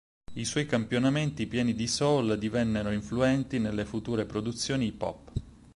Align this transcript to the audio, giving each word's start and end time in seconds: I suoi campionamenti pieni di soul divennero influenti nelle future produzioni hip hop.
I 0.33 0.45
suoi 0.45 0.65
campionamenti 0.65 1.45
pieni 1.45 1.75
di 1.75 1.87
soul 1.87 2.39
divennero 2.39 2.89
influenti 2.89 3.59
nelle 3.59 3.85
future 3.85 4.25
produzioni 4.25 4.87
hip 4.87 5.01
hop. 5.03 5.31